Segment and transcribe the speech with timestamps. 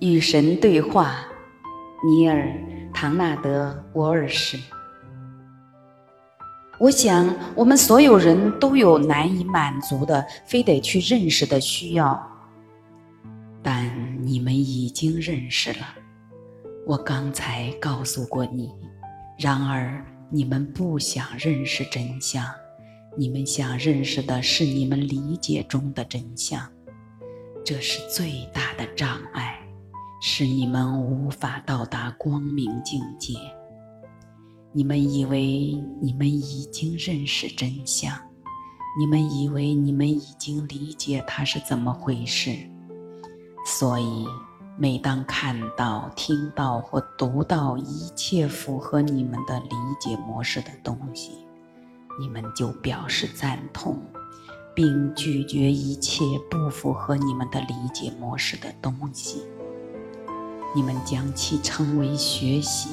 [0.00, 1.26] 与神对话，
[2.08, 2.46] 尼尔·
[2.94, 4.58] 唐纳德·沃尔什。
[6.78, 12.18] 我想，我们所有人都有难以满足的、非得去认识的需要，
[13.62, 13.92] 但
[14.24, 15.94] 你们已经认识了。
[16.86, 18.72] 我刚才告诉过你，
[19.38, 22.42] 然而你们不想认识真相，
[23.18, 26.66] 你们想认识的是你们理解中的真相，
[27.62, 29.58] 这是最大的障碍。
[30.20, 33.34] 使你们无法到达光明境界。
[34.72, 38.14] 你们以为你们已经认识真相，
[38.98, 42.54] 你们以为你们已经理解它是怎么回事。
[43.64, 44.26] 所以，
[44.78, 51.32] 每当看到、听到或读到一切符合你们的理解模式的东西，
[52.20, 53.98] 你们就表示赞同，
[54.74, 59.42] 并拒绝一切不符合你们的理解模式的东西。
[60.74, 62.90] 你们将其称为学习，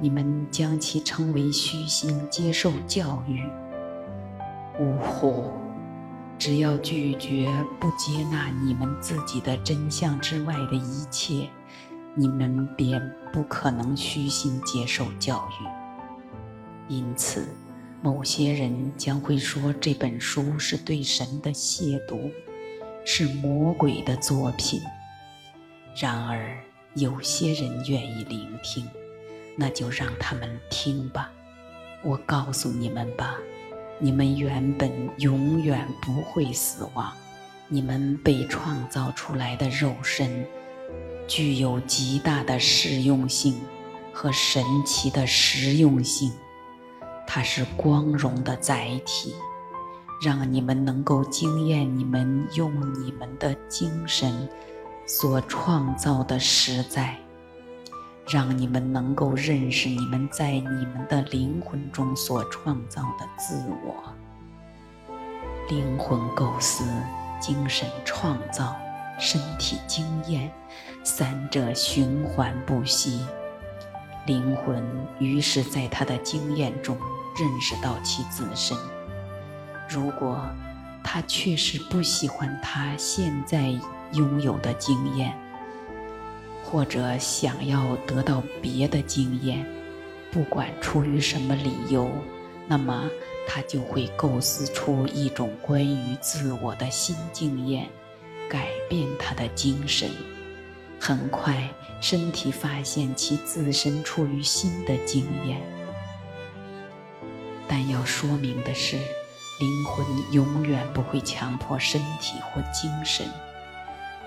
[0.00, 3.42] 你们将其称为虚心接受教育。
[4.80, 5.50] 呜呼！
[6.38, 7.48] 只要拒绝
[7.80, 11.48] 不接纳你们自己的真相之外的一切，
[12.14, 13.00] 你们便
[13.32, 16.92] 不可能虚心接受教育。
[16.92, 17.48] 因此，
[18.02, 22.30] 某些人将会说这本书是对神的亵渎，
[23.04, 24.80] 是魔鬼的作品。
[26.00, 26.56] 然而，
[26.98, 28.84] 有些人愿意聆听，
[29.56, 31.30] 那就让他们听吧。
[32.02, 33.36] 我告诉你们吧，
[34.00, 37.12] 你们原本永远不会死亡。
[37.68, 40.44] 你们被创造出来的肉身，
[41.28, 43.60] 具有极大的适用性
[44.12, 46.32] 和神奇的实用性。
[47.26, 49.34] 它是光荣的载体，
[50.20, 52.72] 让你们能够惊艳你们用
[53.04, 54.48] 你们的精神。
[55.10, 57.16] 所创造的实在，
[58.28, 64.12] 让你们能够认识你们在你们的灵魂中所创造的自我。
[65.70, 66.84] 灵魂构思、
[67.40, 68.76] 精神创造、
[69.18, 70.52] 身体经验，
[71.02, 73.24] 三者循环不息。
[74.26, 74.84] 灵魂
[75.18, 76.94] 于是在他的经验中
[77.34, 78.76] 认识到其自身。
[79.88, 80.38] 如果
[81.02, 83.74] 他确实不喜欢他现在。
[84.12, 85.32] 拥有的经验，
[86.64, 89.66] 或者想要得到别的经验，
[90.30, 92.10] 不管出于什么理由，
[92.66, 93.08] 那么
[93.46, 97.88] 他就会构思出一种关于自我的新经验，
[98.48, 100.10] 改变他的精神。
[101.00, 101.68] 很快，
[102.00, 105.60] 身体发现其自身处于新的经验。
[107.68, 113.26] 但要说明的是，灵魂永远不会强迫身体或精神。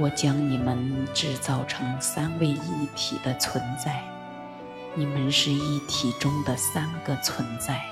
[0.00, 4.02] 我将你们制造成三位一体的存在，
[4.94, 7.82] 你们是一体中的三个存在，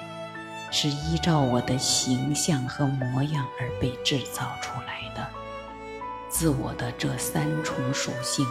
[0.70, 5.26] 是依照我的形象和模样而被制造出来的。
[6.30, 8.46] 自我的这三重属性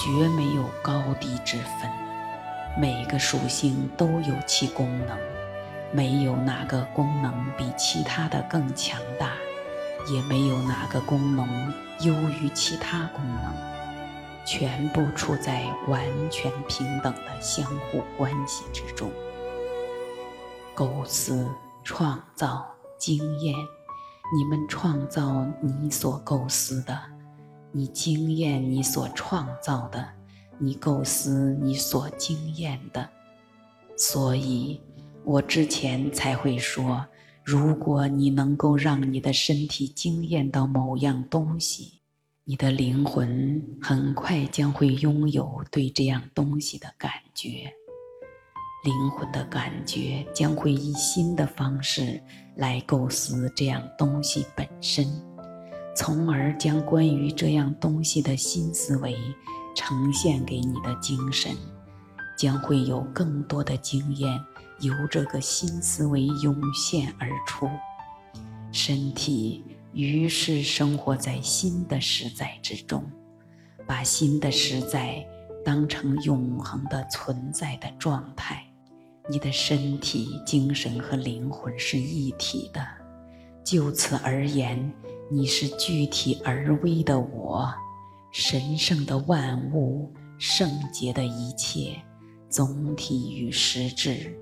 [0.00, 1.88] 绝没有高低之分，
[2.76, 5.16] 每个属性都有其功能，
[5.92, 9.30] 没有哪个功能比其他的更强大。
[10.08, 13.54] 也没有哪个功能优于其他功能，
[14.46, 16.00] 全部处在完
[16.30, 19.10] 全平等的相互关系之中。
[20.74, 21.48] 构思、
[21.82, 22.64] 创造、
[22.96, 23.54] 经验，
[24.36, 26.96] 你们创造你所构思的，
[27.72, 30.06] 你经验你所创造的，
[30.58, 33.08] 你构思你所经验的。
[33.96, 34.80] 所以，
[35.24, 37.04] 我之前才会说。
[37.46, 42.00] 如果你能够让你的身体惊艳到某样东西，
[42.42, 47.72] 你的灵魂很快将会拥有对这样东西的感觉。
[48.82, 52.20] 灵魂的感觉将会以新的方式
[52.56, 55.06] 来构思这样东西本身，
[55.94, 59.16] 从而将关于这样东西的新思维
[59.76, 61.54] 呈现给你的精神，
[62.36, 64.36] 将会有更多的经验。
[64.80, 67.68] 由这个新思维涌现而出，
[68.70, 73.02] 身体于是生活在新的实在之中，
[73.86, 75.26] 把新的实在
[75.64, 78.62] 当成永恒的存在的状态。
[79.28, 82.86] 你的身体、精神和灵魂是一体的，
[83.64, 84.92] 就此而言，
[85.30, 87.68] 你是具体而微的我，
[88.30, 92.00] 神圣的万物，圣洁的一切，
[92.48, 94.38] 总体与实质。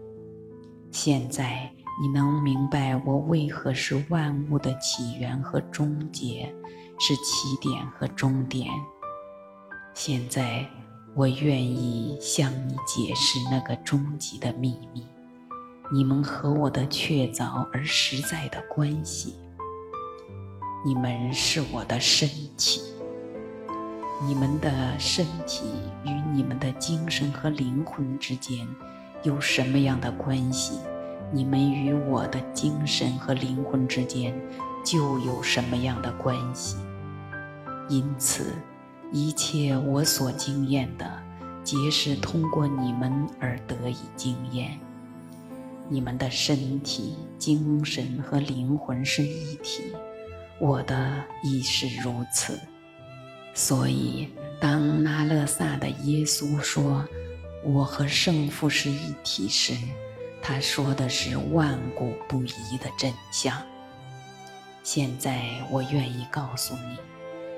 [0.95, 1.69] 现在
[2.01, 6.55] 你能明白我为何是万物的起源和终结，
[7.01, 8.71] 是起点和终点。
[9.93, 10.65] 现在，
[11.17, 15.05] 我愿意向你解释那个终极的秘密：
[15.93, 19.35] 你们和我的确凿而实在的关系。
[20.87, 22.81] 你们是我的身体，
[24.25, 25.65] 你们的身体
[26.05, 28.65] 与你们的精神和灵魂之间
[29.25, 30.79] 有什么样的关系？
[31.33, 34.33] 你们与我的精神和灵魂之间
[34.85, 36.77] 就有什么样的关系？
[37.89, 38.53] 因此。
[39.13, 41.09] 一切我所经验的，
[41.63, 44.77] 皆是通过你们而得以经验。
[45.89, 49.85] 你们的身体、精神和灵魂是一体，
[50.59, 52.59] 我的亦是如此。
[53.55, 54.29] 所以，
[54.61, 57.07] 当那勒萨的耶稣说
[57.65, 59.75] “我和圣父是一体”时，
[60.43, 63.57] 他说的是万古不移的真相。
[64.83, 66.99] 现在，我愿意告诉你，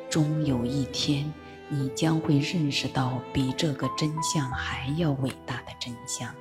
[0.08, 1.32] 终有一天。
[1.68, 6.32] 你将会认识到比这个真相还要伟大的真相，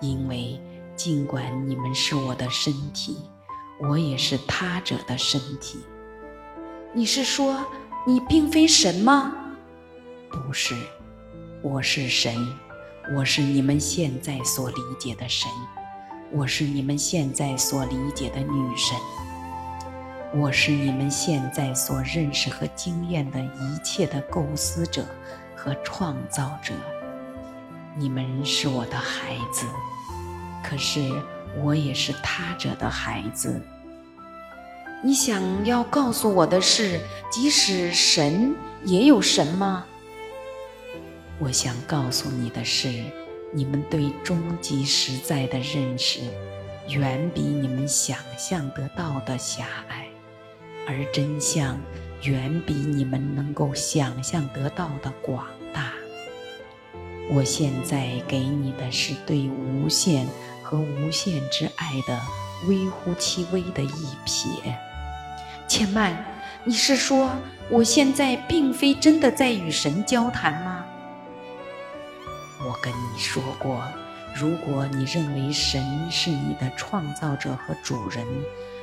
[0.00, 0.60] 因为
[0.96, 3.16] 尽管你们是我的身体，
[3.80, 5.78] 我也是他者的身体。
[6.92, 7.64] 你是说
[8.04, 9.32] 你并非神吗？
[10.28, 10.74] 不是，
[11.62, 12.34] 我是神，
[13.12, 15.50] 我是你们现在所理解的神，
[16.30, 18.96] 我是你们现在所理解的女神。
[20.32, 25.04] 我是你们现在所认识和经验的一切的构思者
[25.56, 26.72] 和创造者。
[27.96, 29.66] 你们是我的孩子，
[30.62, 31.00] 可是
[31.64, 33.60] 我也是他者的孩子。
[35.02, 38.54] 你想要告诉我的是，即使神
[38.84, 39.84] 也有神吗？
[41.42, 43.02] 我想告诉你的是，
[43.50, 46.20] 你们对终极实在的认识，
[46.88, 50.06] 远比你们想象得到的狭隘。
[50.86, 51.80] 而真相
[52.22, 55.92] 远比你们能够想象得到的广大。
[57.30, 60.26] 我现在给你的是对无限
[60.62, 62.20] 和无限之爱的
[62.66, 64.48] 微乎其微的一瞥。
[65.66, 66.22] 且慢，
[66.64, 67.30] 你是说
[67.70, 70.79] 我现在并非真的在与神交谈吗？
[72.82, 73.82] 跟你说过，
[74.34, 78.26] 如果你认为神是你的创造者和主人。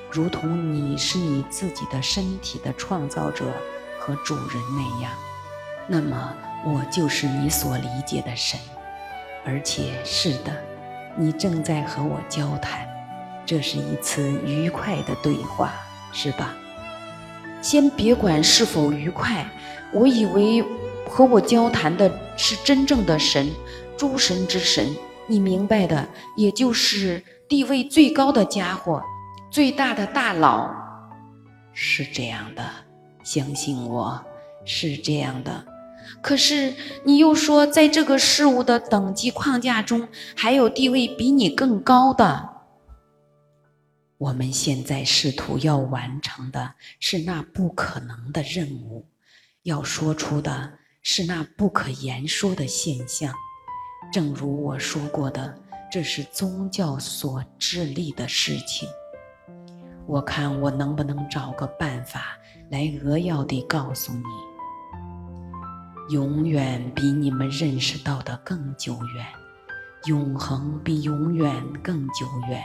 [0.10, 3.44] 如同你是你自己的身体的创造者
[4.00, 5.12] 和主人那样，
[5.86, 6.34] 那么
[6.64, 8.58] 我就是你所理解的神。
[9.44, 10.56] 而且是的，
[11.18, 12.88] 你正在和我交谈，
[13.46, 15.74] 这是一次愉快的对话，
[16.14, 16.56] 是吧？
[17.62, 19.46] 先别管是否愉快，
[19.92, 20.64] 我以为
[21.06, 23.52] 和我交谈的是真正的神，
[23.98, 24.96] 诸神之神，
[25.26, 29.02] 你明白的，也就是地位最高的家伙。
[29.50, 30.70] 最大的大佬
[31.74, 32.64] 是这样的，
[33.24, 34.24] 相信我，
[34.66, 35.66] 是这样的。
[36.22, 36.74] 可是
[37.04, 42.50] 你又说，在这个事物的等级框架中，还有地位比你更高的。
[44.18, 49.06] 我们现在试图要完成的是那不可能的任务，
[49.64, 53.34] 要说出的是那不可言说的现象。
[54.12, 55.54] 正如我说过的，
[55.92, 58.88] 这是宗教所致力的事情。
[60.06, 62.38] 我看我能不能找个办法
[62.70, 64.24] 来扼要地告诉你：
[66.14, 69.26] 永远比你们认识到的更久远，
[70.06, 72.64] 永恒比永远更久远，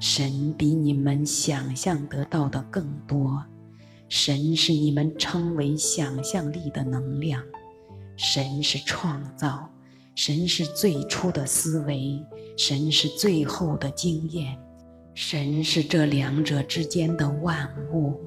[0.00, 3.44] 神比你们想象得到的更多。
[4.08, 7.42] 神是你们称为想象力的能量，
[8.16, 9.70] 神是创造，
[10.16, 12.24] 神是最初的思维，
[12.56, 14.58] 神是最后的经验。
[15.14, 18.18] 神是这两者之间的万物。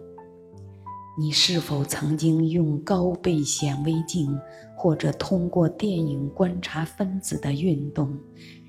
[1.20, 4.40] 你是否曾经用高倍显微镜，
[4.78, 8.16] 或者通过电影观察分子的运动，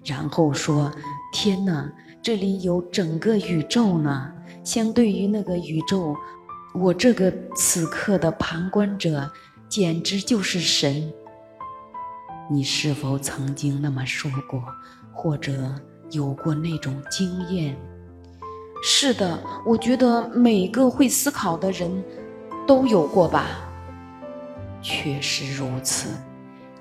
[0.02, 0.90] 然后说
[1.30, 4.32] ：“天哪，这里有整个宇宙呢！
[4.64, 6.16] 相对于那个宇宙，
[6.74, 9.30] 我这个此刻的旁观者，
[9.68, 11.12] 简直就是神。”
[12.52, 14.60] 你是否曾经那么说过，
[15.12, 15.72] 或者
[16.10, 17.78] 有过那种经验？
[18.82, 22.02] 是的，我觉得每个会思考的人
[22.66, 23.46] 都有过吧。
[24.82, 26.08] 确实如此，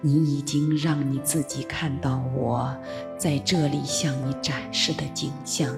[0.02, 2.76] 你已经让你自己看到我
[3.16, 5.72] 在这里向你展示的景象。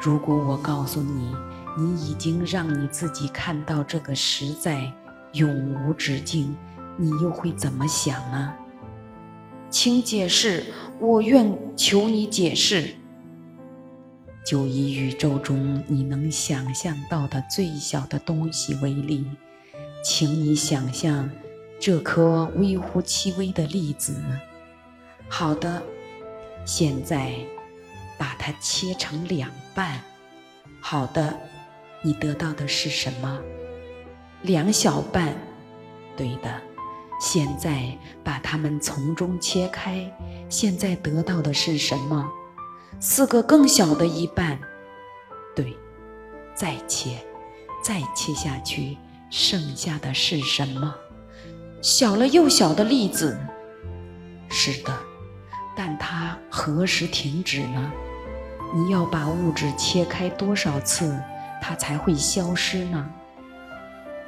[0.00, 1.36] 如果我告诉你，
[1.76, 4.90] 你已经让你自己看到这个实在
[5.34, 6.56] 永无止境，
[6.96, 8.54] 你又会怎么想呢？
[9.74, 10.66] 请解释，
[11.00, 12.94] 我愿求你解释。
[14.46, 19.26] 就以宇宙中你能想象到的最小的东西为例，
[20.04, 21.28] 请你想象，
[21.80, 24.14] 这颗微乎其微的粒子。
[25.28, 25.82] 好的，
[26.64, 27.34] 现在
[28.16, 30.00] 把它切成两半。
[30.80, 31.36] 好的，
[32.00, 33.40] 你得到的是什么？
[34.42, 35.34] 两小半。
[36.16, 36.62] 对的，
[37.24, 40.12] 现在把它们从中切开。
[40.50, 42.30] 现在得到的是什么？
[43.00, 44.60] 四个更小的一半。
[45.56, 45.74] 对，
[46.54, 47.16] 再切，
[47.82, 48.98] 再切下去，
[49.30, 50.94] 剩下的是什么？
[51.80, 53.38] 小了又小的粒子。
[54.50, 54.94] 是的，
[55.74, 57.90] 但它何时停止呢？
[58.74, 61.18] 你要把物质切开多少次，
[61.62, 63.10] 它才会消失呢？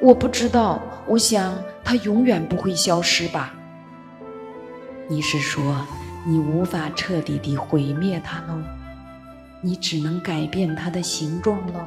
[0.00, 3.54] 我不知道，我想它永远不会消失吧。
[5.08, 5.86] 你是说
[6.26, 8.60] 你无法彻底地毁灭它喽？
[9.62, 11.80] 你只能改变它的形状喽？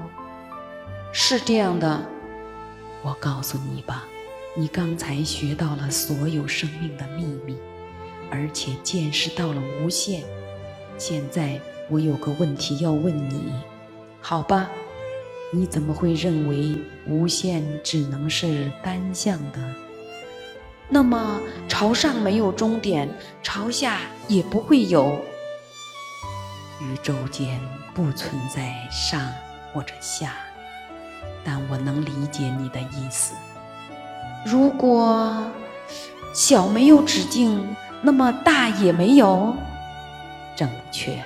[1.13, 2.01] 是这样的。
[3.03, 4.03] 我告诉你吧，
[4.55, 7.57] 你刚才学到了所有生命的秘密，
[8.31, 10.23] 而且见识到了无限。
[10.97, 13.53] 现在我有个问题要问你，
[14.19, 14.69] 好吧？
[15.51, 16.77] 你怎么会认为
[17.07, 19.59] 无限只能是单向的？
[20.87, 23.09] 那么朝上没有终点，
[23.41, 25.19] 朝下也不会有。
[26.81, 27.59] 宇宙间
[27.93, 29.21] 不存在上
[29.73, 30.33] 或者下，
[31.43, 33.33] 但我能理解你的意思。
[34.45, 35.45] 如果
[36.33, 39.55] 小没有止境，那么大也没有。
[40.55, 41.23] 正确。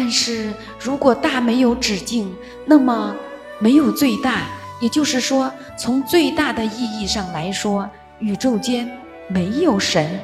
[0.00, 2.32] 但是如果大没有止境，
[2.64, 3.16] 那么
[3.58, 4.46] 没有最大，
[4.80, 7.90] 也就是说，从最大的意义上来说，
[8.20, 8.88] 宇宙间
[9.26, 10.20] 没有神。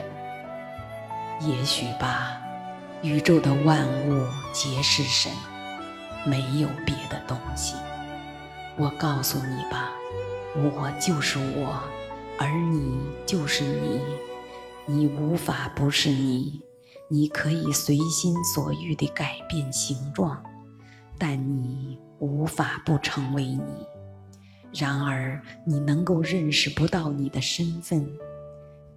[1.41, 2.41] 也许吧，
[3.03, 5.33] 宇宙的万物皆是神，
[6.25, 7.75] 没有别的东西。
[8.77, 9.91] 我告诉你吧，
[10.55, 11.83] 我就是我，
[12.39, 14.01] 而你就是你，
[14.87, 16.61] 你无法不是你。
[17.15, 20.43] 你可以随心所欲地改变形状，
[21.17, 23.87] 但你无法不成为你。
[24.73, 28.05] 然而，你能够认识不到你的身份。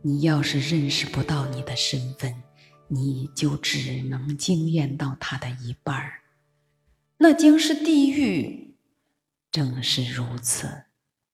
[0.01, 2.33] 你要是认识不到你的身份，
[2.87, 6.21] 你就只能惊艳到他的一半儿，
[7.19, 8.73] 那将是地狱。
[9.51, 10.67] 正是如此。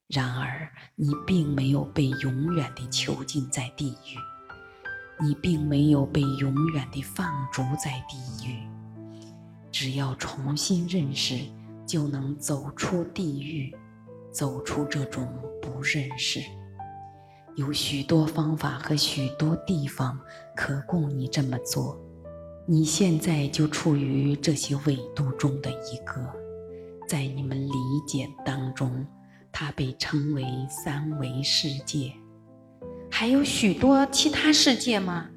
[0.10, 4.33] 然而，你并没有被永远地囚禁在地狱。
[5.22, 8.68] 你并没有被永远地放逐在地狱，
[9.72, 11.40] 只要重新认识，
[11.86, 13.74] 就能走出地狱，
[14.32, 15.28] 走出这种
[15.62, 16.42] 不认识。
[17.56, 20.20] 有许多方法和许多地方
[20.56, 22.00] 可供你这么做。
[22.66, 26.34] 你现在就处于这些纬度中的一个，
[27.08, 27.74] 在你们理
[28.08, 29.06] 解当中，
[29.52, 32.12] 它被称为三维世界。
[33.16, 35.28] 还有许多其他世界吗？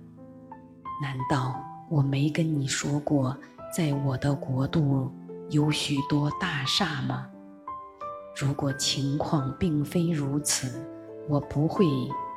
[1.02, 1.54] 难道
[1.90, 3.36] 我没跟你说过，
[3.70, 5.12] 在我的国度
[5.50, 7.26] 有许多大厦吗？
[8.34, 10.82] 如果情况并非如此，
[11.28, 11.84] 我不会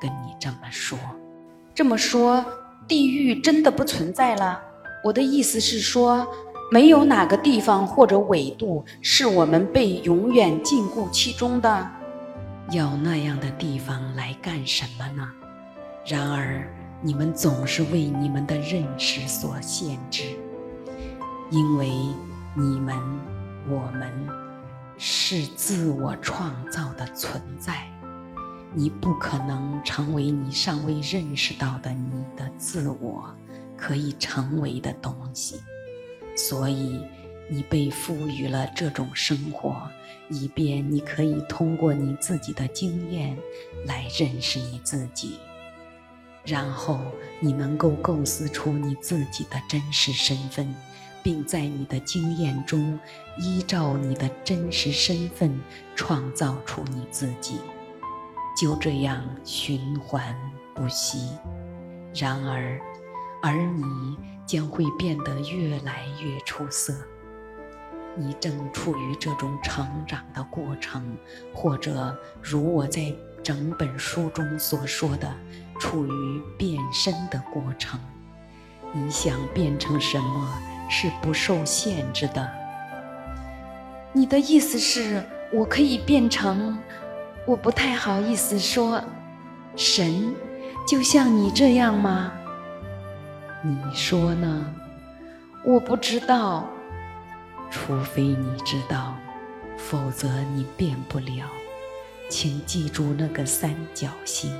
[0.02, 1.00] 跟你这么说。
[1.74, 2.44] 这么说，
[2.86, 4.62] 地狱真的不存在了？
[5.06, 6.28] 我的意思是说，
[6.70, 11.92] 没有哪个地方或者纬度是我们被永远禁锢其中的。
[12.72, 15.28] 要那样的地方来干什么呢？
[16.06, 16.68] 然而，
[17.02, 20.24] 你们总是为你们的认识所限制，
[21.50, 21.90] 因为
[22.56, 22.96] 你们、
[23.68, 24.12] 我们
[24.98, 27.88] 是自我创造的存在。
[28.72, 33.28] 你不可能成为你尚未认识到的你的自我
[33.76, 35.60] 可以成为的东西，
[36.36, 37.04] 所以
[37.50, 39.76] 你被赋予了这种生活。
[40.32, 43.36] 以便你可以通过你自己的经验
[43.88, 45.40] 来认识你自己，
[46.46, 47.00] 然后
[47.40, 50.72] 你能够构思出你自己的真实身份，
[51.24, 53.00] 并在你的经验中
[53.40, 55.60] 依照你的真实身份
[55.96, 57.58] 创造出你自己，
[58.56, 60.36] 就这样循环
[60.76, 61.28] 不息。
[62.14, 62.80] 然而，
[63.42, 64.16] 而你
[64.46, 66.94] 将会变得越来越出色。
[68.20, 71.18] 你正处于这种成长的过程，
[71.54, 75.34] 或者如我在整本书中所说的，
[75.80, 77.98] 处于变身的过程。
[78.92, 80.54] 你想变成什么
[80.90, 82.50] 是不受限制的。
[84.12, 85.24] 你的意思是
[85.54, 86.78] 我可以变成……
[87.46, 89.02] 我不太好意思说，
[89.76, 90.36] 神，
[90.86, 92.34] 就像你这样吗？
[93.64, 94.66] 你说呢？
[95.64, 96.70] 我不知道。
[97.72, 99.16] 除非你知道，
[99.78, 101.50] 否则你变不了。
[102.30, 104.56] 请记住那个三角形，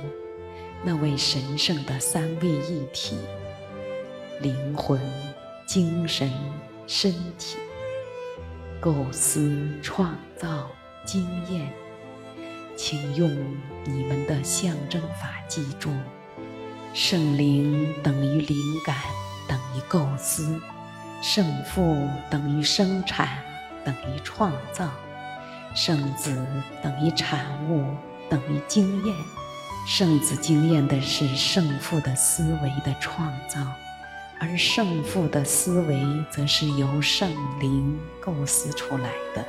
[0.82, 3.16] 那位神圣的三位一体：
[4.40, 5.00] 灵魂、
[5.66, 6.32] 精神、
[6.86, 7.58] 身体。
[8.80, 10.70] 构思、创造、
[11.04, 11.70] 经验，
[12.76, 13.30] 请用
[13.84, 15.90] 你们的象征法记住：
[16.94, 18.96] 圣灵等于灵感，
[19.46, 20.58] 等于构思；
[21.22, 23.28] 圣父等于生产，
[23.84, 24.86] 等于创造；
[25.74, 26.46] 圣子
[26.82, 27.84] 等于产物，
[28.28, 29.14] 等于经验。
[29.86, 33.60] 圣子经验的是圣父的思维的创造。
[34.38, 39.44] 而圣父的思维，则是由圣灵构思出来的。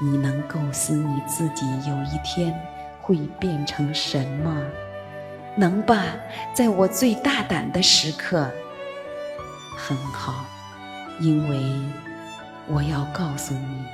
[0.00, 2.54] 你能构思你自己有一天
[3.00, 4.56] 会变成什么？
[5.56, 6.04] 能吧，
[6.54, 8.48] 在我最大胆的时刻。
[9.76, 10.44] 很好，
[11.20, 11.60] 因为
[12.68, 13.84] 我要告诉你，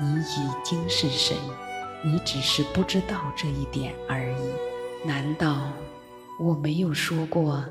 [0.00, 1.36] 你已经是神，
[2.02, 5.06] 你只是不知道这一点而已。
[5.08, 5.72] 难道
[6.40, 7.64] 我没有说过？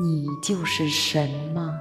[0.00, 1.78] 你就是神吗？